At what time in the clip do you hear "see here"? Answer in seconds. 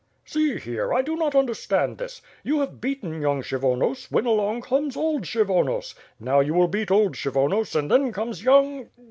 0.25-0.91